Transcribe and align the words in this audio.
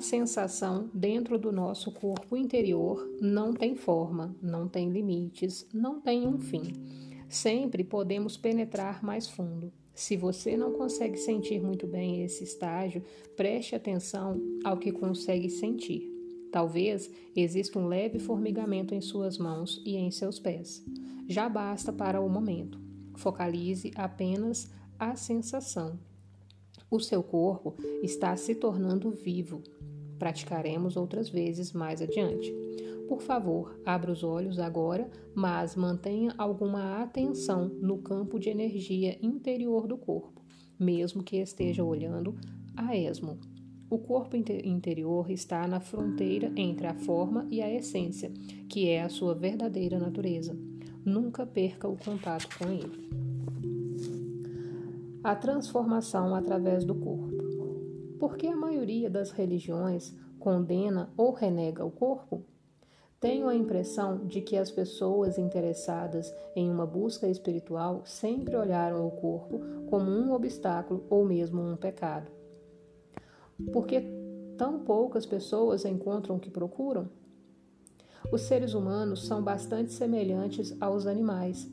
A 0.00 0.02
sensação 0.02 0.88
dentro 0.94 1.38
do 1.38 1.52
nosso 1.52 1.92
corpo 1.92 2.34
interior 2.34 3.06
não 3.20 3.52
tem 3.52 3.76
forma, 3.76 4.34
não 4.40 4.66
tem 4.66 4.88
limites, 4.88 5.68
não 5.74 6.00
tem 6.00 6.26
um 6.26 6.38
fim. 6.38 6.72
Sempre 7.28 7.84
podemos 7.84 8.34
penetrar 8.34 9.04
mais 9.04 9.28
fundo. 9.28 9.70
Se 9.92 10.16
você 10.16 10.56
não 10.56 10.72
consegue 10.72 11.18
sentir 11.18 11.60
muito 11.60 11.86
bem 11.86 12.22
esse 12.22 12.42
estágio, 12.42 13.04
preste 13.36 13.74
atenção 13.74 14.40
ao 14.64 14.78
que 14.78 14.90
consegue 14.90 15.50
sentir. 15.50 16.10
Talvez 16.50 17.10
exista 17.36 17.78
um 17.78 17.86
leve 17.86 18.18
formigamento 18.18 18.94
em 18.94 19.02
suas 19.02 19.36
mãos 19.36 19.82
e 19.84 19.96
em 19.96 20.10
seus 20.10 20.38
pés. 20.38 20.82
Já 21.28 21.46
basta 21.46 21.92
para 21.92 22.22
o 22.22 22.28
momento. 22.30 22.80
Focalize 23.16 23.90
apenas 23.94 24.70
a 24.98 25.14
sensação. 25.14 25.98
O 26.90 26.98
seu 26.98 27.22
corpo 27.22 27.76
está 28.02 28.34
se 28.34 28.54
tornando 28.54 29.10
vivo. 29.10 29.62
Praticaremos 30.20 30.98
outras 30.98 31.30
vezes 31.30 31.72
mais 31.72 32.02
adiante. 32.02 32.54
Por 33.08 33.22
favor, 33.22 33.80
abra 33.84 34.12
os 34.12 34.22
olhos 34.22 34.58
agora, 34.58 35.10
mas 35.34 35.74
mantenha 35.74 36.34
alguma 36.36 37.02
atenção 37.02 37.68
no 37.80 37.98
campo 37.98 38.38
de 38.38 38.50
energia 38.50 39.18
interior 39.22 39.88
do 39.88 39.96
corpo, 39.96 40.42
mesmo 40.78 41.22
que 41.22 41.38
esteja 41.38 41.82
olhando 41.82 42.36
a 42.76 42.94
esmo. 42.94 43.38
O 43.88 43.98
corpo 43.98 44.36
interior 44.36 45.30
está 45.30 45.66
na 45.66 45.80
fronteira 45.80 46.52
entre 46.54 46.86
a 46.86 46.94
forma 46.94 47.46
e 47.50 47.62
a 47.62 47.74
essência, 47.74 48.30
que 48.68 48.88
é 48.88 49.02
a 49.02 49.08
sua 49.08 49.34
verdadeira 49.34 49.98
natureza. 49.98 50.54
Nunca 51.02 51.46
perca 51.46 51.88
o 51.88 51.96
contato 51.96 52.58
com 52.58 52.70
ele. 52.70 53.08
A 55.24 55.34
transformação 55.34 56.34
através 56.34 56.84
do 56.84 56.94
corpo. 56.94 57.29
Por 58.20 58.36
que 58.36 58.46
a 58.46 58.54
maioria 58.54 59.08
das 59.08 59.30
religiões 59.30 60.14
condena 60.38 61.10
ou 61.16 61.32
renega 61.32 61.82
o 61.82 61.90
corpo? 61.90 62.44
Tenho 63.18 63.48
a 63.48 63.54
impressão 63.54 64.26
de 64.26 64.42
que 64.42 64.58
as 64.58 64.70
pessoas 64.70 65.38
interessadas 65.38 66.30
em 66.54 66.70
uma 66.70 66.84
busca 66.84 67.26
espiritual 67.26 68.02
sempre 68.04 68.54
olharam 68.54 69.06
o 69.06 69.10
corpo 69.10 69.62
como 69.88 70.10
um 70.10 70.34
obstáculo 70.34 71.06
ou 71.08 71.24
mesmo 71.24 71.62
um 71.62 71.76
pecado. 71.76 72.30
Porque 73.72 74.02
tão 74.58 74.80
poucas 74.80 75.24
pessoas 75.24 75.86
encontram 75.86 76.36
o 76.36 76.40
que 76.40 76.50
procuram? 76.50 77.08
Os 78.30 78.42
seres 78.42 78.74
humanos 78.74 79.26
são 79.26 79.42
bastante 79.42 79.94
semelhantes 79.94 80.76
aos 80.78 81.06
animais 81.06 81.66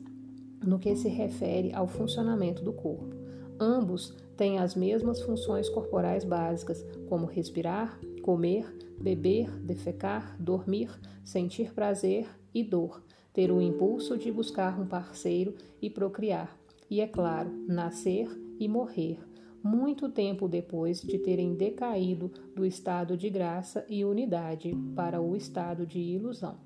no 0.64 0.78
que 0.78 0.96
se 0.96 1.10
refere 1.10 1.74
ao 1.74 1.86
funcionamento 1.86 2.64
do 2.64 2.72
corpo. 2.72 3.17
Ambos 3.60 4.14
têm 4.36 4.58
as 4.58 4.74
mesmas 4.74 5.20
funções 5.20 5.68
corporais 5.68 6.24
básicas, 6.24 6.84
como 7.08 7.26
respirar, 7.26 7.98
comer, 8.22 8.72
beber, 9.00 9.50
defecar, 9.60 10.36
dormir, 10.38 10.90
sentir 11.24 11.72
prazer 11.72 12.28
e 12.54 12.62
dor, 12.62 13.02
ter 13.32 13.50
o 13.50 13.60
impulso 13.60 14.16
de 14.16 14.30
buscar 14.30 14.80
um 14.80 14.86
parceiro 14.86 15.54
e 15.82 15.90
procriar, 15.90 16.56
e, 16.88 17.00
é 17.00 17.06
claro, 17.06 17.50
nascer 17.66 18.28
e 18.60 18.68
morrer, 18.68 19.18
muito 19.62 20.08
tempo 20.08 20.48
depois 20.48 21.00
de 21.00 21.18
terem 21.18 21.54
decaído 21.54 22.30
do 22.54 22.64
estado 22.64 23.16
de 23.16 23.28
graça 23.28 23.84
e 23.88 24.04
unidade 24.04 24.72
para 24.94 25.20
o 25.20 25.36
estado 25.36 25.84
de 25.84 25.98
ilusão. 25.98 26.56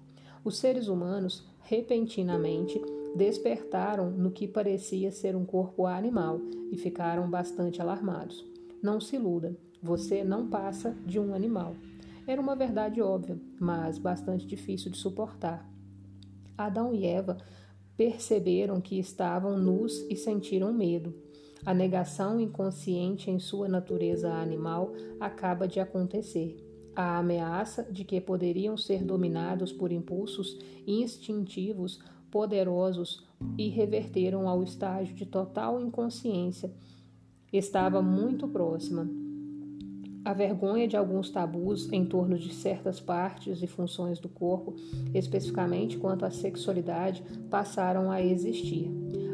Os 0.44 0.58
seres 0.58 0.88
humanos, 0.88 1.46
repentinamente, 1.60 2.80
despertaram 3.14 4.10
no 4.10 4.30
que 4.30 4.48
parecia 4.48 5.10
ser 5.10 5.36
um 5.36 5.44
corpo 5.44 5.86
animal 5.86 6.40
e 6.70 6.76
ficaram 6.76 7.28
bastante 7.28 7.80
alarmados. 7.80 8.44
Não 8.82 9.00
se 9.00 9.16
iluda, 9.16 9.56
você 9.82 10.24
não 10.24 10.48
passa 10.48 10.96
de 11.06 11.18
um 11.18 11.34
animal. 11.34 11.74
Era 12.26 12.40
uma 12.40 12.54
verdade 12.54 13.00
óbvia, 13.00 13.38
mas 13.58 13.98
bastante 13.98 14.46
difícil 14.46 14.90
de 14.90 14.96
suportar. 14.96 15.68
Adão 16.56 16.94
e 16.94 17.04
Eva 17.04 17.38
perceberam 17.96 18.80
que 18.80 18.98
estavam 18.98 19.58
nus 19.58 20.06
e 20.08 20.16
sentiram 20.16 20.72
medo. 20.72 21.14
A 21.64 21.72
negação 21.72 22.40
inconsciente 22.40 23.30
em 23.30 23.38
sua 23.38 23.68
natureza 23.68 24.32
animal 24.32 24.92
acaba 25.20 25.68
de 25.68 25.78
acontecer. 25.78 26.56
A 26.94 27.18
ameaça 27.18 27.84
de 27.84 28.04
que 28.04 28.20
poderiam 28.20 28.76
ser 28.76 29.04
dominados 29.04 29.72
por 29.72 29.92
impulsos 29.92 30.58
instintivos 30.86 32.00
poderosos 32.32 33.22
e 33.58 33.68
reverteram 33.68 34.48
ao 34.48 34.62
estágio 34.62 35.14
de 35.14 35.26
total 35.26 35.78
inconsciência 35.80 36.72
estava 37.52 38.00
muito 38.00 38.48
próxima. 38.48 39.06
A 40.24 40.32
vergonha 40.32 40.88
de 40.88 40.96
alguns 40.96 41.28
tabus 41.28 41.92
em 41.92 42.06
torno 42.06 42.38
de 42.38 42.54
certas 42.54 42.98
partes 42.98 43.62
e 43.62 43.66
funções 43.66 44.18
do 44.18 44.28
corpo, 44.28 44.74
especificamente 45.12 45.98
quanto 45.98 46.24
à 46.24 46.30
sexualidade, 46.30 47.22
passaram 47.50 48.10
a 48.10 48.22
existir. 48.22 48.90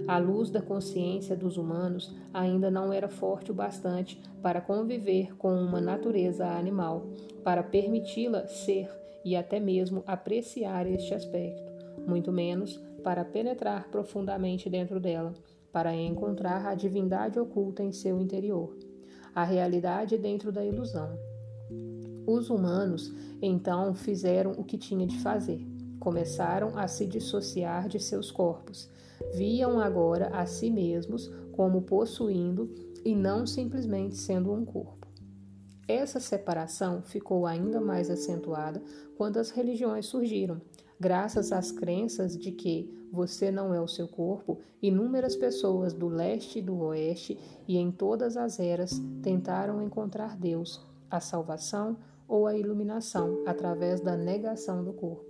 A 0.08 0.18
luz 0.18 0.50
da 0.50 0.62
consciência 0.62 1.36
dos 1.36 1.56
humanos 1.56 2.12
ainda 2.34 2.70
não 2.70 2.92
era 2.92 3.08
forte 3.08 3.52
o 3.52 3.54
bastante 3.54 4.20
para 4.42 4.60
conviver 4.60 5.36
com 5.36 5.54
uma 5.54 5.80
natureza 5.80 6.46
animal, 6.46 7.06
para 7.44 7.62
permiti-la 7.62 8.48
ser 8.48 8.90
e 9.24 9.36
até 9.36 9.60
mesmo 9.60 10.02
apreciar 10.06 10.86
este 10.86 11.12
aspecto, 11.12 11.70
muito 12.06 12.32
menos 12.32 12.87
para 13.02 13.24
penetrar 13.24 13.88
profundamente 13.88 14.68
dentro 14.68 14.98
dela, 15.00 15.34
para 15.72 15.94
encontrar 15.94 16.66
a 16.66 16.74
divindade 16.74 17.38
oculta 17.38 17.82
em 17.82 17.92
seu 17.92 18.18
interior, 18.18 18.76
a 19.34 19.44
realidade 19.44 20.16
dentro 20.16 20.50
da 20.50 20.64
ilusão. 20.64 21.18
Os 22.26 22.50
humanos 22.50 23.12
então 23.40 23.94
fizeram 23.94 24.52
o 24.52 24.64
que 24.64 24.76
tinha 24.76 25.06
de 25.06 25.18
fazer. 25.20 25.66
Começaram 25.98 26.76
a 26.78 26.86
se 26.86 27.06
dissociar 27.06 27.88
de 27.88 27.98
seus 27.98 28.30
corpos 28.30 28.90
viam 29.34 29.80
agora 29.80 30.28
a 30.28 30.46
si 30.46 30.70
mesmos 30.70 31.30
como 31.52 31.82
possuindo 31.82 32.72
e 33.04 33.14
não 33.14 33.46
simplesmente 33.46 34.16
sendo 34.16 34.52
um 34.52 34.64
corpo. 34.64 35.06
Essa 35.86 36.20
separação 36.20 37.02
ficou 37.02 37.46
ainda 37.46 37.80
mais 37.80 38.10
acentuada 38.10 38.82
quando 39.16 39.38
as 39.38 39.50
religiões 39.50 40.06
surgiram. 40.06 40.60
Graças 41.00 41.52
às 41.52 41.70
crenças 41.70 42.36
de 42.36 42.50
que 42.50 42.92
você 43.12 43.50
não 43.50 43.72
é 43.72 43.80
o 43.80 43.86
seu 43.86 44.08
corpo, 44.08 44.58
inúmeras 44.82 45.36
pessoas 45.36 45.92
do 45.92 46.08
leste 46.08 46.58
e 46.58 46.62
do 46.62 46.76
oeste 46.80 47.38
e 47.68 47.76
em 47.76 47.92
todas 47.92 48.36
as 48.36 48.58
eras 48.58 49.00
tentaram 49.22 49.80
encontrar 49.80 50.36
Deus, 50.36 50.84
a 51.08 51.20
salvação 51.20 51.96
ou 52.26 52.46
a 52.46 52.56
iluminação 52.56 53.42
através 53.46 54.00
da 54.00 54.16
negação 54.16 54.84
do 54.84 54.92
corpo. 54.92 55.24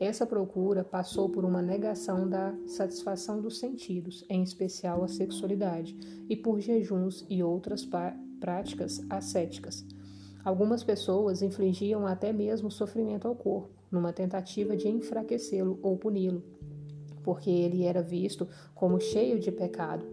Essa 0.00 0.26
procura 0.26 0.82
passou 0.82 1.28
por 1.28 1.44
uma 1.44 1.62
negação 1.62 2.28
da 2.28 2.52
satisfação 2.66 3.40
dos 3.40 3.58
sentidos, 3.60 4.24
em 4.28 4.42
especial 4.42 5.04
a 5.04 5.08
sexualidade, 5.08 5.94
e 6.28 6.34
por 6.34 6.58
jejuns 6.58 7.24
e 7.28 7.42
outras 7.42 7.86
práticas 8.40 9.00
ascéticas. 9.08 9.84
Algumas 10.44 10.82
pessoas 10.82 11.40
infligiam 11.40 12.04
até 12.04 12.32
mesmo 12.32 12.68
sofrimento 12.68 13.28
ao 13.28 13.36
corpo, 13.36 13.81
numa 13.92 14.12
tentativa 14.12 14.76
de 14.76 14.88
enfraquecê-lo 14.88 15.78
ou 15.82 15.96
puni-lo, 15.96 16.42
porque 17.22 17.50
ele 17.50 17.84
era 17.84 18.02
visto 18.02 18.48
como 18.74 18.98
cheio 18.98 19.38
de 19.38 19.52
pecado. 19.52 20.06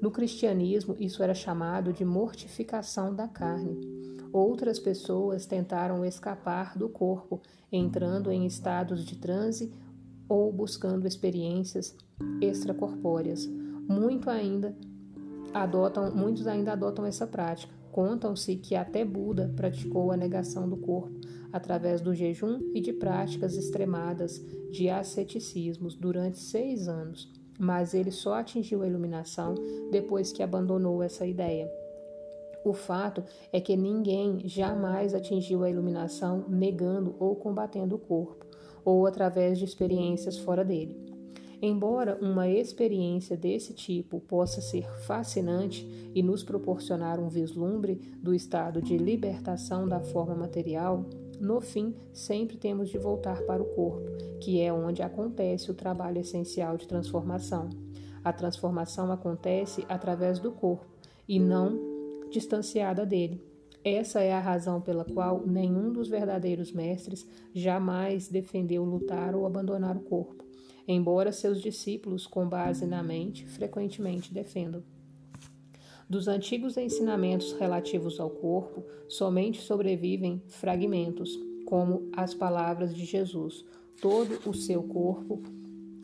No 0.00 0.10
cristianismo, 0.10 0.94
isso 1.00 1.22
era 1.22 1.34
chamado 1.34 1.92
de 1.92 2.04
mortificação 2.04 3.14
da 3.14 3.26
carne. 3.26 3.80
Outras 4.32 4.78
pessoas 4.78 5.46
tentaram 5.46 6.04
escapar 6.04 6.76
do 6.76 6.88
corpo, 6.88 7.40
entrando 7.70 8.30
em 8.30 8.46
estados 8.46 9.04
de 9.04 9.16
transe 9.16 9.72
ou 10.28 10.52
buscando 10.52 11.06
experiências 11.06 11.96
extracorpóreas. 12.40 13.46
Muito 13.46 14.30
ainda 14.30 14.76
adotam, 15.52 16.14
muitos 16.14 16.46
ainda 16.46 16.72
adotam 16.72 17.04
essa 17.04 17.26
prática. 17.26 17.72
Contam-se 17.90 18.56
que 18.56 18.74
até 18.74 19.04
Buda 19.04 19.52
praticou 19.54 20.10
a 20.10 20.16
negação 20.16 20.68
do 20.68 20.76
corpo 20.76 21.20
através 21.52 22.00
do 22.00 22.14
jejum 22.14 22.58
e 22.74 22.80
de 22.80 22.92
práticas 22.92 23.54
extremadas 23.54 24.38
de 24.70 24.88
asceticismos 24.88 25.94
durante 25.94 26.38
seis 26.38 26.88
anos, 26.88 27.30
mas 27.58 27.92
ele 27.92 28.10
só 28.10 28.34
atingiu 28.34 28.82
a 28.82 28.86
iluminação 28.86 29.54
depois 29.90 30.32
que 30.32 30.42
abandonou 30.42 31.02
essa 31.02 31.26
ideia. 31.26 31.70
O 32.64 32.72
fato 32.72 33.22
é 33.52 33.60
que 33.60 33.76
ninguém 33.76 34.48
jamais 34.48 35.14
atingiu 35.14 35.62
a 35.62 35.68
iluminação 35.68 36.46
negando 36.48 37.14
ou 37.18 37.36
combatendo 37.36 37.96
o 37.96 37.98
corpo, 37.98 38.46
ou 38.84 39.06
através 39.06 39.58
de 39.58 39.64
experiências 39.64 40.38
fora 40.38 40.64
dele. 40.64 41.11
Embora 41.64 42.18
uma 42.20 42.48
experiência 42.48 43.36
desse 43.36 43.72
tipo 43.72 44.18
possa 44.18 44.60
ser 44.60 44.84
fascinante 45.06 45.86
e 46.12 46.20
nos 46.20 46.42
proporcionar 46.42 47.20
um 47.20 47.28
vislumbre 47.28 47.94
do 48.20 48.34
estado 48.34 48.82
de 48.82 48.98
libertação 48.98 49.86
da 49.86 50.00
forma 50.00 50.34
material, 50.34 51.06
no 51.38 51.60
fim 51.60 51.94
sempre 52.12 52.56
temos 52.56 52.88
de 52.88 52.98
voltar 52.98 53.42
para 53.42 53.62
o 53.62 53.66
corpo, 53.66 54.02
que 54.40 54.60
é 54.60 54.72
onde 54.72 55.02
acontece 55.02 55.70
o 55.70 55.74
trabalho 55.74 56.18
essencial 56.18 56.76
de 56.76 56.88
transformação. 56.88 57.68
A 58.24 58.32
transformação 58.32 59.12
acontece 59.12 59.86
através 59.88 60.40
do 60.40 60.50
corpo 60.50 60.86
e 61.28 61.38
não 61.38 61.78
distanciada 62.28 63.06
dele. 63.06 63.40
Essa 63.84 64.20
é 64.20 64.32
a 64.32 64.40
razão 64.40 64.80
pela 64.80 65.04
qual 65.04 65.46
nenhum 65.46 65.92
dos 65.92 66.08
verdadeiros 66.08 66.72
mestres 66.72 67.24
jamais 67.54 68.26
defendeu 68.26 68.84
lutar 68.84 69.34
ou 69.34 69.46
abandonar 69.46 69.96
o 69.96 70.00
corpo, 70.00 70.44
embora 70.86 71.32
seus 71.32 71.60
discípulos, 71.60 72.26
com 72.26 72.48
base 72.48 72.86
na 72.86 73.02
mente, 73.02 73.46
frequentemente 73.46 74.32
defendam. 74.32 74.82
Dos 76.08 76.28
antigos 76.28 76.76
ensinamentos 76.76 77.52
relativos 77.52 78.20
ao 78.20 78.28
corpo, 78.28 78.84
somente 79.08 79.60
sobrevivem 79.60 80.42
fragmentos, 80.46 81.38
como 81.64 82.10
as 82.14 82.34
palavras 82.34 82.94
de 82.94 83.04
Jesus: 83.04 83.64
todo 84.00 84.48
o 84.48 84.52
seu 84.52 84.82
corpo 84.82 85.42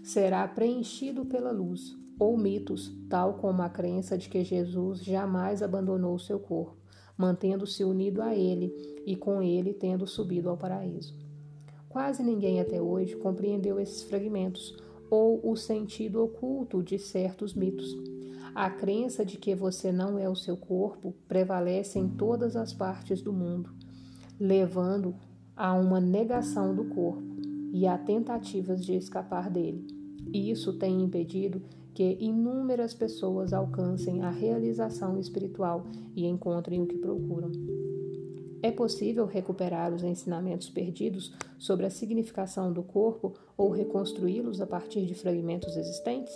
será 0.02 0.46
preenchido 0.48 1.26
pela 1.26 1.50
luz, 1.50 1.96
ou 2.18 2.38
mitos, 2.38 2.92
tal 3.08 3.34
como 3.34 3.62
a 3.62 3.68
crença 3.68 4.16
de 4.16 4.28
que 4.28 4.42
Jesus 4.42 5.04
jamais 5.04 5.62
abandonou 5.62 6.18
seu 6.18 6.38
corpo 6.38 6.78
mantendo-se 7.18 7.82
unido 7.82 8.22
a 8.22 8.34
ele 8.34 8.72
e 9.04 9.16
com 9.16 9.42
ele 9.42 9.74
tendo 9.74 10.06
subido 10.06 10.48
ao 10.48 10.56
paraíso. 10.56 11.27
Quase 11.88 12.22
ninguém 12.22 12.60
até 12.60 12.80
hoje 12.80 13.16
compreendeu 13.16 13.80
esses 13.80 14.02
fragmentos 14.02 14.76
ou 15.10 15.40
o 15.42 15.56
sentido 15.56 16.22
oculto 16.22 16.82
de 16.82 16.98
certos 16.98 17.54
mitos. 17.54 17.96
A 18.54 18.68
crença 18.68 19.24
de 19.24 19.38
que 19.38 19.54
você 19.54 19.90
não 19.90 20.18
é 20.18 20.28
o 20.28 20.36
seu 20.36 20.56
corpo 20.56 21.14
prevalece 21.26 21.98
em 21.98 22.08
todas 22.08 22.56
as 22.56 22.72
partes 22.72 23.22
do 23.22 23.32
mundo, 23.32 23.70
levando 24.38 25.14
a 25.56 25.72
uma 25.72 26.00
negação 26.00 26.74
do 26.74 26.84
corpo 26.84 27.22
e 27.72 27.86
a 27.86 27.96
tentativas 27.96 28.84
de 28.84 28.94
escapar 28.94 29.50
dele. 29.50 29.86
Isso 30.32 30.74
tem 30.74 31.02
impedido 31.02 31.62
que 31.94 32.16
inúmeras 32.20 32.94
pessoas 32.94 33.52
alcancem 33.52 34.22
a 34.22 34.30
realização 34.30 35.18
espiritual 35.18 35.86
e 36.14 36.26
encontrem 36.26 36.82
o 36.82 36.86
que 36.86 36.98
procuram. 36.98 37.50
É 38.62 38.70
possível 38.70 39.24
recuperar 39.26 39.92
os 39.92 40.02
ensinamentos 40.02 40.68
perdidos 40.68 41.32
sobre 41.58 41.86
a 41.86 41.90
significação 41.90 42.72
do 42.72 42.82
corpo 42.82 43.34
ou 43.56 43.70
reconstruí-los 43.70 44.60
a 44.60 44.66
partir 44.66 45.06
de 45.06 45.14
fragmentos 45.14 45.76
existentes? 45.76 46.34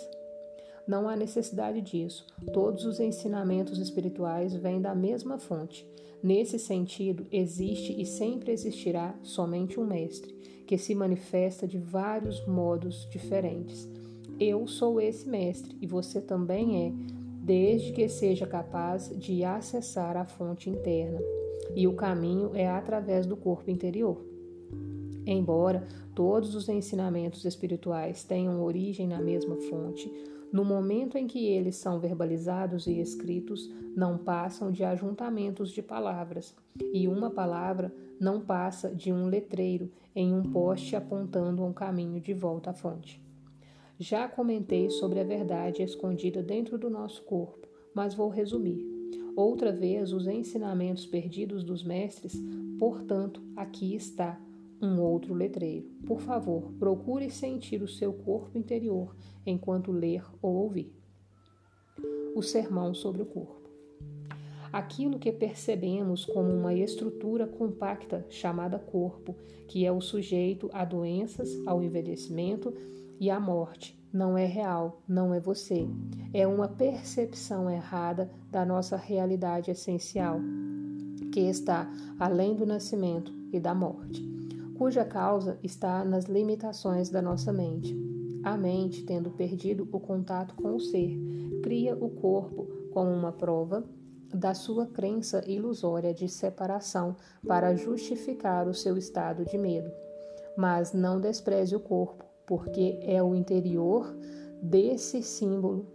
Não 0.87 1.09
há 1.09 1.17
necessidade 1.17 1.81
disso. 1.81 2.27
Todos 2.53 2.85
os 2.85 3.01
ensinamentos 3.01 3.79
espirituais 3.79 4.55
vêm 4.55 4.81
da 4.81 4.95
mesma 4.95 5.39
fonte. 5.39 5.87
Nesse 6.23 6.59
sentido, 6.59 7.27
existe 7.31 8.01
e 8.01 8.07
sempre 8.07 8.53
existirá 8.53 9.19
somente 9.23 9.79
um 9.79 9.87
mestre, 9.87 10.33
que 10.67 10.79
se 10.79 10.95
manifesta 10.95 11.67
de 11.67 11.79
vários 11.79 12.47
modos 12.47 13.09
diferentes 13.11 13.89
eu 14.45 14.67
sou 14.67 15.01
esse 15.01 15.29
mestre 15.29 15.77
e 15.81 15.87
você 15.87 16.21
também 16.21 16.87
é, 16.87 17.22
desde 17.43 17.93
que 17.93 18.09
seja 18.09 18.47
capaz 18.47 19.09
de 19.19 19.45
acessar 19.45 20.17
a 20.17 20.25
fonte 20.25 20.71
interna. 20.71 21.21
E 21.75 21.89
o 21.89 21.95
caminho 21.95 22.53
é 22.55 22.69
através 22.69 23.27
do 23.27 23.37
corpo 23.37 23.71
interior. 23.71 24.25
Embora 25.27 25.87
todos 26.15 26.55
os 26.55 26.69
ensinamentos 26.69 27.45
espirituais 27.45 28.23
tenham 28.23 28.63
origem 28.63 29.09
na 29.09 29.21
mesma 29.21 29.57
fonte, 29.57 30.11
no 30.53 30.65
momento 30.65 31.17
em 31.17 31.27
que 31.27 31.47
eles 31.47 31.77
são 31.77 31.99
verbalizados 31.99 32.87
e 32.87 33.01
escritos, 33.01 33.73
não 33.97 34.19
passam 34.19 34.71
de 34.71 34.85
ajuntamentos 34.85 35.71
de 35.71 35.83
palavras, 35.83 36.55
e 36.93 37.09
uma 37.09 37.31
palavra 37.31 37.93
não 38.21 38.41
passa 38.41 38.95
de 38.95 39.13
um 39.13 39.27
letreiro 39.27 39.91
em 40.15 40.35
um 40.35 40.43
poste 40.43 40.95
apontando 40.95 41.65
um 41.65 41.73
caminho 41.73 42.21
de 42.21 42.35
volta 42.35 42.71
à 42.71 42.75
fonte. 42.75 43.22
Já 43.99 44.27
comentei 44.27 44.91
sobre 44.91 45.21
a 45.21 45.25
verdade 45.25 45.83
escondida 45.83 46.43
dentro 46.43 46.79
do 46.79 46.91
nosso 46.91 47.23
corpo, 47.23 47.69
mas 47.95 48.15
vou 48.15 48.29
resumir. 48.29 48.85
Outra 49.37 49.73
vez, 49.73 50.13
os 50.13 50.27
ensinamentos 50.27 51.07
perdidos 51.07 51.65
dos 51.65 51.83
mestres, 51.83 52.35
portanto, 52.79 53.43
aqui 53.57 53.95
está 53.95 54.41
um 54.81 55.01
outro 55.01 55.33
letreiro. 55.33 55.89
Por 56.07 56.21
favor, 56.21 56.73
procure 56.79 57.31
sentir 57.31 57.83
o 57.83 57.89
seu 57.89 58.13
corpo 58.13 58.59
interior 58.59 59.15
enquanto 59.47 59.93
ler 59.93 60.25
ou 60.43 60.55
ouvir. 60.57 60.93
O 62.35 62.43
sermão 62.43 62.93
sobre 62.93 63.23
o 63.23 63.27
corpo. 63.27 63.71
Aquilo 64.73 65.19
que 65.19 65.31
percebemos 65.31 66.25
como 66.25 66.51
uma 66.51 66.75
estrutura 66.75 67.47
compacta 67.47 68.27
chamada 68.31 68.79
corpo, 68.79 69.37
que 69.69 69.85
é 69.85 69.93
o 69.93 70.01
sujeito 70.01 70.69
a 70.73 70.85
doenças, 70.85 71.51
ao 71.67 71.83
envelhecimento 71.83 72.73
e 73.23 73.31
a 73.31 73.39
morte 73.39 73.97
não 74.13 74.37
é 74.37 74.47
real, 74.47 75.01
não 75.07 75.33
é 75.33 75.39
você. 75.39 75.87
É 76.35 76.45
uma 76.45 76.67
percepção 76.67 77.71
errada 77.71 78.29
da 78.51 78.67
nossa 78.67 78.97
realidade 78.97 79.71
essencial, 79.71 80.41
que 81.33 81.39
está 81.39 81.89
além 82.19 82.57
do 82.57 82.67
nascimento 82.67 83.33
e 83.53 83.61
da 83.61 83.73
morte, 83.77 84.21
cuja 84.77 85.05
causa 85.05 85.57
está 85.63 86.05
nas 86.05 86.25
limitações 86.25 87.11
da 87.11 87.23
nossa 87.23 87.53
mente. 87.53 87.97
A 88.43 88.57
mente, 88.57 89.05
tendo 89.05 89.31
perdido 89.31 89.89
o 89.93 90.01
contato 90.01 90.57
com 90.57 90.75
o 90.75 90.81
ser, 90.81 91.17
cria 91.63 91.95
o 91.95 92.11
corpo 92.11 92.67
como 92.93 93.13
uma 93.13 93.31
prova 93.31 93.85
da 94.35 94.53
sua 94.53 94.85
crença 94.85 95.49
ilusória 95.49 96.13
de 96.13 96.29
separação 96.29 97.15
para 97.47 97.77
justificar 97.77 98.67
o 98.67 98.75
seu 98.75 98.97
estado 98.99 99.45
de 99.45 99.57
medo. 99.57 99.93
Mas 100.57 100.93
não 100.93 101.21
despreze 101.21 101.77
o 101.77 101.81
corpo, 101.81 102.32
porque 102.47 102.99
é 103.03 103.23
o 103.23 103.35
interior 103.35 104.15
desse 104.63 105.23
símbolo, 105.23 105.87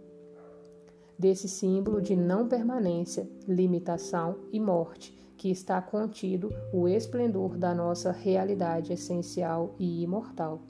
desse 1.18 1.48
símbolo 1.48 2.00
de 2.00 2.14
não 2.14 2.46
permanência, 2.46 3.28
limitação 3.46 4.36
e 4.52 4.60
morte, 4.60 5.16
que 5.36 5.50
está 5.50 5.80
contido 5.80 6.50
o 6.72 6.88
esplendor 6.88 7.56
da 7.56 7.74
nossa 7.74 8.10
realidade 8.10 8.92
essencial 8.92 9.74
e 9.78 10.02
imortal. 10.02 10.60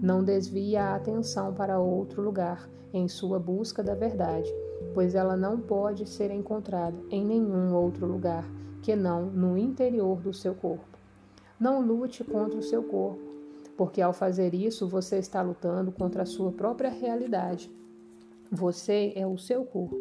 Não 0.00 0.24
desvie 0.24 0.76
a 0.76 0.94
atenção 0.94 1.52
para 1.52 1.78
outro 1.78 2.22
lugar 2.22 2.68
em 2.92 3.06
sua 3.08 3.38
busca 3.38 3.82
da 3.82 3.94
verdade, 3.94 4.50
pois 4.94 5.14
ela 5.14 5.36
não 5.36 5.58
pode 5.58 6.08
ser 6.08 6.30
encontrada 6.30 6.96
em 7.10 7.24
nenhum 7.24 7.74
outro 7.74 8.06
lugar 8.06 8.48
que 8.82 8.94
não 8.94 9.26
no 9.26 9.58
interior 9.58 10.20
do 10.20 10.32
seu 10.32 10.54
corpo. 10.54 10.98
Não 11.58 11.80
lute 11.80 12.22
contra 12.22 12.58
o 12.58 12.62
seu 12.62 12.82
corpo, 12.82 13.23
porque 13.76 14.00
ao 14.00 14.12
fazer 14.12 14.54
isso 14.54 14.86
você 14.86 15.18
está 15.18 15.42
lutando 15.42 15.90
contra 15.90 16.22
a 16.22 16.26
sua 16.26 16.52
própria 16.52 16.90
realidade. 16.90 17.70
Você 18.50 19.12
é 19.16 19.26
o 19.26 19.36
seu 19.36 19.64
corpo. 19.64 19.98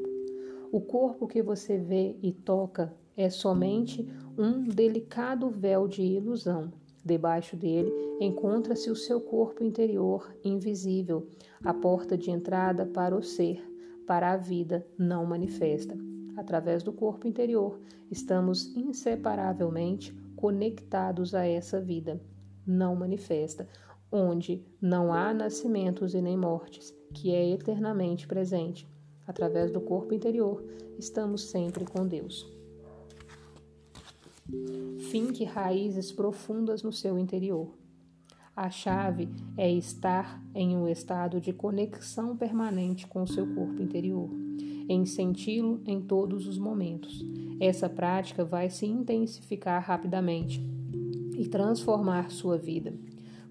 O 0.71 0.79
corpo 0.79 1.27
que 1.27 1.41
você 1.41 1.77
vê 1.77 2.15
e 2.21 2.31
toca 2.31 2.93
é 3.15 3.29
somente 3.29 4.07
um 4.37 4.63
delicado 4.63 5.49
véu 5.49 5.87
de 5.87 6.01
ilusão. 6.01 6.71
Debaixo 7.05 7.55
dele 7.55 7.91
encontra-se 8.19 8.89
o 8.89 8.95
seu 8.95 9.19
corpo 9.19 9.63
interior 9.63 10.33
invisível, 10.43 11.27
a 11.63 11.73
porta 11.73 12.17
de 12.17 12.31
entrada 12.31 12.85
para 12.85 13.15
o 13.15 13.21
ser, 13.21 13.61
para 14.07 14.31
a 14.31 14.37
vida 14.37 14.85
não 14.97 15.25
manifesta. 15.25 15.97
Através 16.35 16.81
do 16.81 16.91
corpo 16.91 17.27
interior, 17.27 17.79
estamos 18.09 18.75
inseparavelmente 18.75 20.15
conectados 20.35 21.35
a 21.35 21.45
essa 21.45 21.79
vida 21.79 22.19
não 22.65 22.95
manifesta, 22.95 23.67
onde 24.11 24.63
não 24.81 25.11
há 25.11 25.33
nascimentos 25.33 26.13
e 26.13 26.21
nem 26.21 26.37
mortes, 26.37 26.93
que 27.13 27.33
é 27.33 27.49
eternamente 27.49 28.27
presente. 28.27 28.87
Através 29.25 29.71
do 29.71 29.81
corpo 29.81 30.13
interior, 30.13 30.63
estamos 30.99 31.49
sempre 31.49 31.85
com 31.85 32.05
Deus. 32.05 32.45
Finque 35.09 35.45
raízes 35.45 36.11
profundas 36.11 36.83
no 36.83 36.91
seu 36.91 37.17
interior. 37.17 37.73
A 38.55 38.69
chave 38.69 39.29
é 39.57 39.71
estar 39.71 40.43
em 40.53 40.77
um 40.77 40.87
estado 40.87 41.41
de 41.41 41.51
conexão 41.51 42.37
permanente 42.37 43.07
com 43.07 43.23
o 43.23 43.27
seu 43.27 43.47
corpo 43.55 43.81
interior, 43.81 44.29
em 44.87 45.05
senti-lo 45.05 45.81
em 45.87 45.99
todos 45.99 46.45
os 46.45 46.59
momentos. 46.59 47.25
Essa 47.59 47.89
prática 47.89 48.45
vai 48.45 48.69
se 48.69 48.85
intensificar 48.85 49.81
rapidamente 49.81 50.61
e 51.33 51.47
transformar 51.47 52.31
sua 52.31 52.57
vida. 52.57 52.93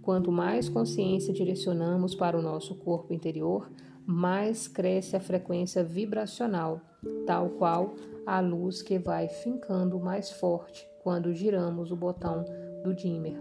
Quanto 0.00 0.32
mais 0.32 0.68
consciência 0.68 1.32
direcionamos 1.32 2.14
para 2.14 2.38
o 2.38 2.42
nosso 2.42 2.74
corpo 2.74 3.12
interior, 3.14 3.70
mais 4.04 4.66
cresce 4.66 5.16
a 5.16 5.20
frequência 5.20 5.84
vibracional, 5.84 6.80
tal 7.24 7.50
qual 7.50 7.94
a 8.26 8.40
luz 8.40 8.82
que 8.82 8.98
vai 8.98 9.28
fincando 9.28 9.98
mais 10.00 10.30
forte 10.30 10.86
quando 11.02 11.32
giramos 11.32 11.90
o 11.90 11.96
botão 11.96 12.44
do 12.82 12.94
dimmer, 12.94 13.36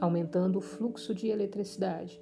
aumentando 0.00 0.58
o 0.58 0.62
fluxo 0.62 1.14
de 1.14 1.28
eletricidade. 1.28 2.20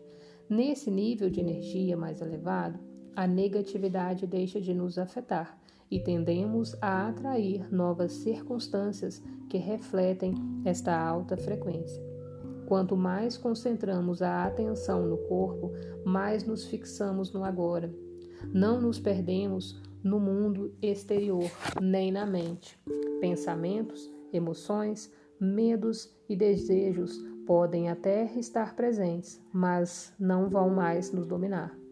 Nesse 0.48 0.90
nível 0.90 1.30
de 1.30 1.40
energia 1.40 1.96
mais 1.96 2.20
elevado, 2.20 2.78
a 3.14 3.26
negatividade 3.26 4.26
deixa 4.26 4.60
de 4.60 4.74
nos 4.74 4.98
afetar 4.98 5.58
e 5.94 6.00
tendemos 6.00 6.74
a 6.82 7.06
atrair 7.06 7.72
novas 7.72 8.10
circunstâncias 8.10 9.22
que 9.48 9.58
refletem 9.58 10.34
esta 10.64 10.92
alta 10.92 11.36
frequência. 11.36 12.02
Quanto 12.66 12.96
mais 12.96 13.36
concentramos 13.36 14.20
a 14.20 14.44
atenção 14.44 15.06
no 15.06 15.16
corpo, 15.16 15.70
mais 16.04 16.44
nos 16.44 16.64
fixamos 16.64 17.32
no 17.32 17.44
agora. 17.44 17.94
Não 18.52 18.80
nos 18.80 18.98
perdemos 18.98 19.80
no 20.02 20.18
mundo 20.18 20.74
exterior, 20.82 21.48
nem 21.80 22.10
na 22.10 22.26
mente. 22.26 22.76
Pensamentos, 23.20 24.10
emoções, 24.32 25.12
medos 25.38 26.12
e 26.28 26.34
desejos 26.34 27.24
podem 27.46 27.88
até 27.88 28.24
estar 28.34 28.74
presentes, 28.74 29.40
mas 29.52 30.12
não 30.18 30.48
vão 30.48 30.70
mais 30.70 31.12
nos 31.12 31.28
dominar. 31.28 31.83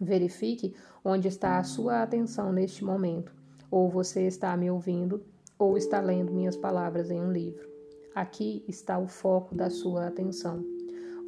Verifique 0.00 0.74
onde 1.04 1.28
está 1.28 1.58
a 1.58 1.64
sua 1.64 2.02
atenção 2.02 2.52
neste 2.52 2.84
momento. 2.84 3.32
Ou 3.70 3.88
você 3.88 4.26
está 4.26 4.56
me 4.56 4.70
ouvindo, 4.70 5.22
ou 5.58 5.76
está 5.76 6.00
lendo 6.00 6.32
minhas 6.32 6.56
palavras 6.56 7.10
em 7.10 7.20
um 7.20 7.30
livro. 7.30 7.68
Aqui 8.14 8.64
está 8.68 8.98
o 8.98 9.06
foco 9.06 9.54
da 9.54 9.70
sua 9.70 10.06
atenção. 10.06 10.64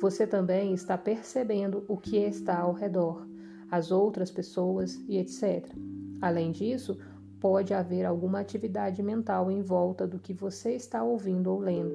Você 0.01 0.27
também 0.27 0.75
está 0.75 0.97
percebendo 0.99 1.85
o 1.89 1.97
que 1.97 2.17
está 2.19 2.61
ao 2.61 2.73
redor, 2.73 3.27
as 3.71 3.91
outras 3.91 4.31
pessoas 4.31 4.95
e 5.09 5.19
etc. 5.19 5.67
Além 6.21 6.53
disso, 6.53 6.99
pode 7.41 7.73
haver 7.73 8.05
alguma 8.05 8.41
atividade 8.41 9.03
mental 9.03 9.51
em 9.51 9.63
volta 9.63 10.07
do 10.07 10.19
que 10.19 10.33
você 10.33 10.73
está 10.73 11.03
ouvindo 11.03 11.51
ou 11.51 11.59
lendo. 11.59 11.95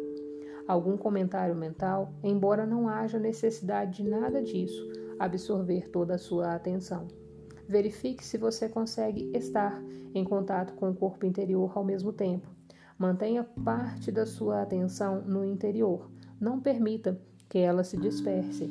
Algum 0.68 0.98
comentário 0.98 1.56
mental, 1.56 2.14
embora 2.24 2.66
não 2.66 2.88
haja 2.88 3.20
necessidade 3.20 4.04
de 4.04 4.10
nada 4.10 4.42
disso, 4.42 4.88
absorver 5.24 5.90
toda 5.90 6.16
a 6.16 6.18
sua 6.18 6.56
atenção. 6.56 7.08
Verifique 7.68 8.24
se 8.24 8.38
você 8.38 8.68
consegue 8.68 9.32
estar 9.34 9.82
em 10.14 10.24
contato 10.24 10.74
com 10.74 10.90
o 10.90 10.96
corpo 10.96 11.26
interior 11.26 11.72
ao 11.76 11.86
mesmo 11.86 12.12
tempo. 12.12 12.48
Mantenha 12.98 13.44
parte 13.44 14.12
da 14.12 14.26
sua 14.26 14.62
atenção 14.62 15.22
no 15.22 15.46
interior. 15.46 16.10
Não 16.40 16.60
permita 16.60 17.20
que 17.48 17.60
ela 17.60 17.84
se 17.84 17.98
disperse. 17.98 18.70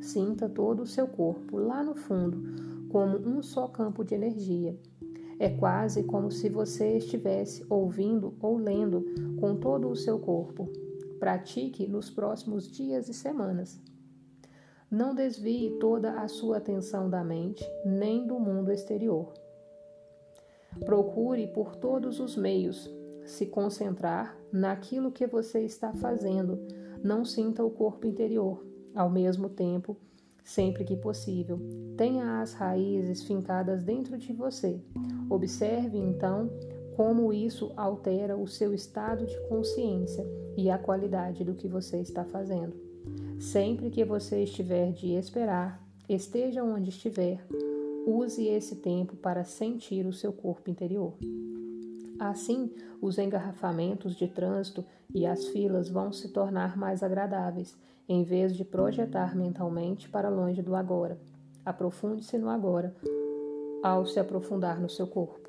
Sinta 0.00 0.48
todo 0.48 0.82
o 0.82 0.86
seu 0.86 1.06
corpo 1.06 1.58
lá 1.58 1.82
no 1.82 1.94
fundo, 1.94 2.40
como 2.88 3.18
um 3.18 3.42
só 3.42 3.68
campo 3.68 4.04
de 4.04 4.14
energia. 4.14 4.78
É 5.38 5.48
quase 5.50 6.02
como 6.02 6.30
se 6.30 6.48
você 6.48 6.96
estivesse 6.96 7.64
ouvindo 7.68 8.34
ou 8.40 8.56
lendo 8.56 9.04
com 9.38 9.54
todo 9.56 9.88
o 9.88 9.96
seu 9.96 10.18
corpo. 10.18 10.68
Pratique 11.18 11.86
nos 11.86 12.10
próximos 12.10 12.70
dias 12.70 13.08
e 13.08 13.14
semanas. 13.14 13.80
Não 14.90 15.14
desvie 15.14 15.76
toda 15.78 16.22
a 16.22 16.28
sua 16.28 16.56
atenção 16.56 17.10
da 17.10 17.22
mente 17.22 17.62
nem 17.84 18.26
do 18.26 18.40
mundo 18.40 18.72
exterior. 18.72 19.34
Procure 20.84 21.46
por 21.48 21.76
todos 21.76 22.20
os 22.20 22.36
meios 22.36 22.90
se 23.26 23.44
concentrar 23.44 24.38
naquilo 24.50 25.12
que 25.12 25.26
você 25.26 25.60
está 25.60 25.92
fazendo. 25.92 26.58
Não 27.04 27.22
sinta 27.22 27.62
o 27.62 27.70
corpo 27.70 28.06
interior. 28.06 28.64
Ao 28.94 29.10
mesmo 29.10 29.50
tempo, 29.50 29.94
sempre 30.42 30.82
que 30.84 30.96
possível, 30.96 31.60
tenha 31.94 32.40
as 32.40 32.54
raízes 32.54 33.22
fincadas 33.24 33.82
dentro 33.82 34.16
de 34.16 34.32
você. 34.32 34.80
Observe 35.28 35.98
então 35.98 36.50
como 36.96 37.30
isso 37.30 37.72
altera 37.76 38.38
o 38.38 38.48
seu 38.48 38.72
estado 38.72 39.26
de 39.26 39.38
consciência 39.48 40.26
e 40.56 40.70
a 40.70 40.78
qualidade 40.78 41.44
do 41.44 41.54
que 41.54 41.68
você 41.68 42.00
está 42.00 42.24
fazendo. 42.24 42.87
Sempre 43.38 43.90
que 43.90 44.04
você 44.04 44.42
estiver 44.42 44.92
de 44.92 45.14
esperar, 45.14 45.82
esteja 46.08 46.64
onde 46.64 46.90
estiver, 46.90 47.44
use 48.06 48.46
esse 48.46 48.76
tempo 48.76 49.16
para 49.16 49.44
sentir 49.44 50.06
o 50.06 50.12
seu 50.12 50.32
corpo 50.32 50.70
interior. 50.70 51.14
Assim, 52.18 52.72
os 53.00 53.16
engarrafamentos 53.16 54.16
de 54.16 54.26
trânsito 54.26 54.84
e 55.14 55.24
as 55.24 55.46
filas 55.48 55.88
vão 55.88 56.12
se 56.12 56.28
tornar 56.28 56.76
mais 56.76 57.02
agradáveis, 57.02 57.76
em 58.08 58.24
vez 58.24 58.56
de 58.56 58.64
projetar 58.64 59.36
mentalmente 59.36 60.08
para 60.08 60.28
longe 60.28 60.62
do 60.62 60.74
agora. 60.74 61.20
Aprofunde-se 61.64 62.38
no 62.38 62.48
agora 62.48 62.94
ao 63.82 64.04
se 64.06 64.18
aprofundar 64.18 64.80
no 64.80 64.88
seu 64.88 65.06
corpo. 65.06 65.48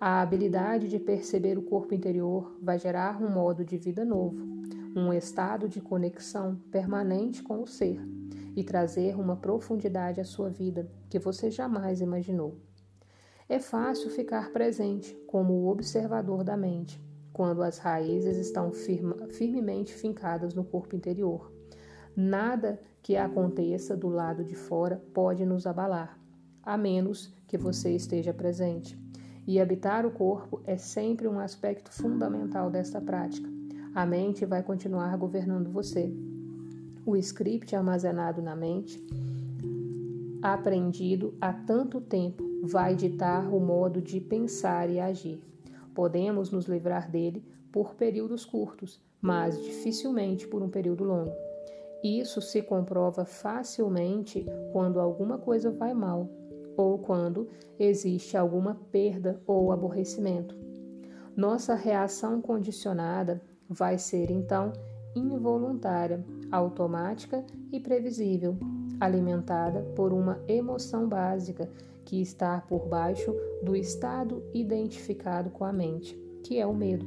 A 0.00 0.20
habilidade 0.20 0.88
de 0.88 0.98
perceber 0.98 1.56
o 1.56 1.62
corpo 1.62 1.94
interior 1.94 2.54
vai 2.60 2.78
gerar 2.78 3.22
um 3.22 3.30
modo 3.30 3.64
de 3.64 3.78
vida 3.78 4.04
novo, 4.04 4.63
um 4.96 5.12
estado 5.12 5.68
de 5.68 5.80
conexão 5.80 6.56
permanente 6.70 7.42
com 7.42 7.62
o 7.62 7.66
ser 7.66 8.00
e 8.54 8.62
trazer 8.62 9.18
uma 9.18 9.36
profundidade 9.36 10.20
à 10.20 10.24
sua 10.24 10.48
vida 10.48 10.88
que 11.10 11.18
você 11.18 11.50
jamais 11.50 12.00
imaginou. 12.00 12.58
É 13.48 13.58
fácil 13.58 14.10
ficar 14.10 14.52
presente 14.52 15.14
como 15.26 15.52
o 15.52 15.68
observador 15.68 16.44
da 16.44 16.56
mente 16.56 17.02
quando 17.34 17.64
as 17.64 17.78
raízes 17.78 18.36
estão 18.36 18.70
firma, 18.70 19.26
firmemente 19.28 19.92
fincadas 19.92 20.54
no 20.54 20.64
corpo 20.64 20.94
interior. 20.94 21.52
Nada 22.16 22.80
que 23.02 23.16
aconteça 23.16 23.96
do 23.96 24.08
lado 24.08 24.44
de 24.44 24.54
fora 24.54 25.02
pode 25.12 25.44
nos 25.44 25.66
abalar, 25.66 26.16
a 26.62 26.78
menos 26.78 27.34
que 27.48 27.58
você 27.58 27.90
esteja 27.90 28.32
presente. 28.32 28.96
E 29.46 29.60
habitar 29.60 30.06
o 30.06 30.12
corpo 30.12 30.62
é 30.64 30.76
sempre 30.76 31.26
um 31.26 31.40
aspecto 31.40 31.92
fundamental 31.92 32.70
desta 32.70 33.00
prática. 33.00 33.53
A 33.94 34.04
mente 34.04 34.44
vai 34.44 34.60
continuar 34.60 35.16
governando 35.16 35.70
você. 35.70 36.12
O 37.06 37.16
script 37.16 37.76
armazenado 37.76 38.42
na 38.42 38.56
mente, 38.56 39.00
aprendido 40.42 41.32
há 41.40 41.52
tanto 41.52 42.00
tempo, 42.00 42.42
vai 42.64 42.96
ditar 42.96 43.48
o 43.54 43.60
modo 43.60 44.02
de 44.02 44.20
pensar 44.20 44.90
e 44.90 44.98
agir. 44.98 45.40
Podemos 45.94 46.50
nos 46.50 46.66
livrar 46.66 47.08
dele 47.08 47.44
por 47.70 47.94
períodos 47.94 48.44
curtos, 48.44 49.00
mas 49.20 49.62
dificilmente 49.62 50.48
por 50.48 50.60
um 50.60 50.68
período 50.68 51.04
longo. 51.04 51.32
Isso 52.02 52.42
se 52.42 52.62
comprova 52.62 53.24
facilmente 53.24 54.44
quando 54.72 54.98
alguma 54.98 55.38
coisa 55.38 55.70
vai 55.70 55.94
mal 55.94 56.28
ou 56.76 56.98
quando 56.98 57.48
existe 57.78 58.36
alguma 58.36 58.74
perda 58.90 59.40
ou 59.46 59.70
aborrecimento. 59.70 60.56
Nossa 61.36 61.74
reação 61.74 62.40
condicionada 62.40 63.40
vai 63.68 63.98
ser 63.98 64.30
então 64.30 64.72
involuntária, 65.14 66.24
automática 66.50 67.44
e 67.72 67.80
previsível, 67.80 68.56
alimentada 69.00 69.82
por 69.94 70.12
uma 70.12 70.40
emoção 70.48 71.08
básica 71.08 71.70
que 72.04 72.20
está 72.20 72.60
por 72.60 72.86
baixo 72.86 73.34
do 73.62 73.74
estado 73.74 74.42
identificado 74.52 75.50
com 75.50 75.64
a 75.64 75.72
mente, 75.72 76.18
que 76.42 76.58
é 76.58 76.66
o 76.66 76.74
medo. 76.74 77.06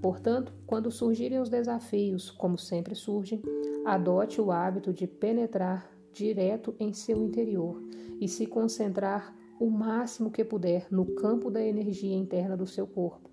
Portanto, 0.00 0.52
quando 0.66 0.90
surgirem 0.90 1.38
os 1.38 1.48
desafios, 1.48 2.30
como 2.30 2.58
sempre 2.58 2.94
surgem, 2.94 3.42
adote 3.84 4.40
o 4.40 4.50
hábito 4.50 4.92
de 4.92 5.06
penetrar 5.06 5.88
direto 6.12 6.74
em 6.78 6.92
seu 6.92 7.22
interior 7.22 7.80
e 8.20 8.28
se 8.28 8.46
concentrar 8.46 9.34
o 9.60 9.70
máximo 9.70 10.30
que 10.30 10.44
puder 10.44 10.86
no 10.90 11.06
campo 11.14 11.50
da 11.50 11.62
energia 11.62 12.16
interna 12.16 12.56
do 12.56 12.66
seu 12.66 12.86
corpo 12.86 13.31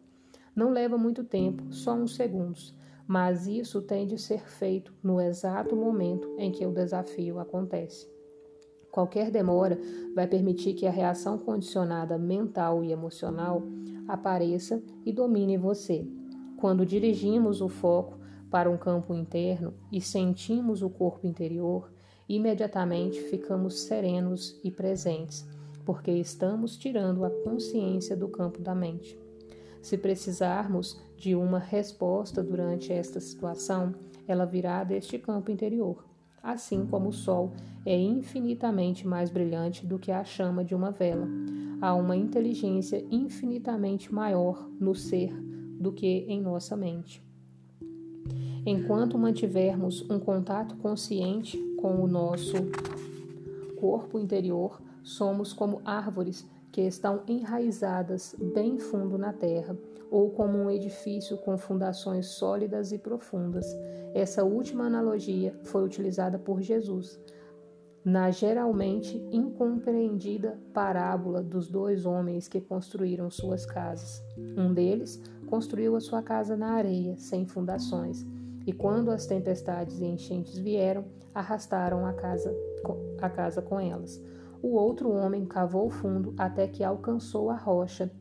não 0.59 0.71
leva 0.71 0.97
muito 0.97 1.23
tempo, 1.23 1.63
só 1.71 1.93
uns 1.93 2.15
segundos, 2.15 2.75
mas 3.07 3.47
isso 3.47 3.81
tem 3.81 4.05
de 4.05 4.17
ser 4.19 4.45
feito 4.45 4.93
no 5.01 5.21
exato 5.21 5.73
momento 5.73 6.35
em 6.37 6.51
que 6.51 6.65
o 6.65 6.73
desafio 6.73 7.39
acontece. 7.39 8.11
Qualquer 8.91 9.31
demora 9.31 9.79
vai 10.13 10.27
permitir 10.27 10.73
que 10.73 10.85
a 10.85 10.91
reação 10.91 11.37
condicionada 11.37 12.17
mental 12.17 12.83
e 12.83 12.91
emocional 12.91 13.63
apareça 14.05 14.83
e 15.05 15.13
domine 15.13 15.57
você. 15.57 16.05
Quando 16.57 16.85
dirigimos 16.85 17.61
o 17.61 17.69
foco 17.69 18.19
para 18.51 18.69
um 18.69 18.77
campo 18.77 19.13
interno 19.13 19.73
e 19.89 20.01
sentimos 20.01 20.81
o 20.81 20.89
corpo 20.89 21.25
interior, 21.25 21.89
imediatamente 22.27 23.21
ficamos 23.21 23.79
serenos 23.83 24.59
e 24.61 24.69
presentes, 24.69 25.47
porque 25.85 26.11
estamos 26.11 26.75
tirando 26.77 27.23
a 27.23 27.29
consciência 27.29 28.17
do 28.17 28.27
campo 28.27 28.59
da 28.59 28.75
mente. 28.75 29.28
Se 29.81 29.97
precisarmos 29.97 31.01
de 31.17 31.35
uma 31.35 31.59
resposta 31.59 32.43
durante 32.43 32.91
esta 32.91 33.19
situação, 33.19 33.93
ela 34.27 34.45
virá 34.45 34.83
deste 34.83 35.17
campo 35.17 35.51
interior. 35.51 36.05
Assim 36.41 36.85
como 36.85 37.09
o 37.09 37.13
sol 37.13 37.51
é 37.85 37.97
infinitamente 37.97 39.05
mais 39.07 39.29
brilhante 39.29 39.85
do 39.85 39.99
que 39.99 40.11
a 40.11 40.23
chama 40.23 40.63
de 40.63 40.73
uma 40.73 40.91
vela, 40.91 41.27
há 41.81 41.93
uma 41.93 42.15
inteligência 42.15 43.05
infinitamente 43.11 44.13
maior 44.13 44.69
no 44.79 44.95
ser 44.95 45.33
do 45.79 45.91
que 45.91 46.25
em 46.27 46.41
nossa 46.41 46.77
mente. 46.77 47.21
Enquanto 48.65 49.17
mantivermos 49.17 50.07
um 50.09 50.19
contato 50.19 50.75
consciente 50.77 51.57
com 51.77 52.03
o 52.03 52.07
nosso 52.07 52.55
corpo 53.79 54.19
interior, 54.19 54.81
somos 55.01 55.53
como 55.53 55.81
árvores 55.85 56.45
que 56.79 56.87
estão 56.87 57.23
enraizadas 57.27 58.33
bem 58.53 58.79
fundo 58.79 59.17
na 59.17 59.33
terra, 59.33 59.77
ou 60.09 60.29
como 60.31 60.57
um 60.57 60.71
edifício 60.71 61.37
com 61.39 61.57
fundações 61.57 62.27
sólidas 62.27 62.93
e 62.93 62.97
profundas. 62.97 63.65
Essa 64.13 64.45
última 64.45 64.85
analogia 64.85 65.53
foi 65.63 65.83
utilizada 65.83 66.39
por 66.39 66.61
Jesus 66.61 67.19
na 68.05 68.31
geralmente 68.31 69.17
incompreendida 69.29 70.57
parábola 70.73 71.43
dos 71.43 71.67
dois 71.67 72.05
homens 72.05 72.47
que 72.47 72.61
construíram 72.61 73.29
suas 73.29 73.65
casas. 73.65 74.23
Um 74.57 74.73
deles 74.73 75.21
construiu 75.47 75.97
a 75.97 75.99
sua 75.99 76.23
casa 76.23 76.55
na 76.55 76.71
areia, 76.71 77.17
sem 77.17 77.45
fundações, 77.45 78.25
e 78.65 78.71
quando 78.71 79.11
as 79.11 79.25
tempestades 79.25 79.99
e 79.99 80.05
enchentes 80.05 80.57
vieram, 80.57 81.03
arrastaram 81.35 82.05
a 82.05 82.13
casa, 82.13 82.55
a 83.21 83.29
casa 83.29 83.61
com 83.61 83.81
elas. 83.81 84.23
O 84.61 84.75
outro 84.75 85.11
homem 85.11 85.45
cavou 85.45 85.89
fundo 85.89 86.33
até 86.37 86.67
que 86.67 86.83
alcançou 86.83 87.49
a 87.49 87.55
rocha 87.55 88.11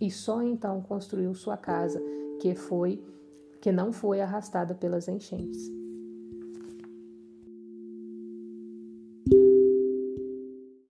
e 0.00 0.10
só 0.10 0.42
então 0.42 0.82
construiu 0.82 1.34
sua 1.34 1.56
casa, 1.56 2.02
que 2.40 2.54
foi 2.54 3.02
que 3.60 3.72
não 3.72 3.92
foi 3.92 4.20
arrastada 4.20 4.74
pelas 4.74 5.08
enchentes. 5.08 5.85